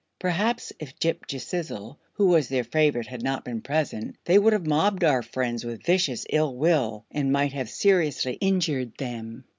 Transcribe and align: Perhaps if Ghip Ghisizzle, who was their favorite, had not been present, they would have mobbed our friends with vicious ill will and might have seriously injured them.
Perhaps 0.17 0.73
if 0.79 0.97
Ghip 0.99 1.27
Ghisizzle, 1.27 1.95
who 2.13 2.25
was 2.25 2.49
their 2.49 2.63
favorite, 2.63 3.05
had 3.05 3.21
not 3.21 3.45
been 3.45 3.61
present, 3.61 4.15
they 4.25 4.39
would 4.39 4.51
have 4.51 4.65
mobbed 4.65 5.03
our 5.03 5.21
friends 5.21 5.63
with 5.63 5.85
vicious 5.85 6.25
ill 6.31 6.55
will 6.55 7.05
and 7.11 7.31
might 7.31 7.53
have 7.53 7.69
seriously 7.69 8.33
injured 8.33 8.97
them. 8.97 9.43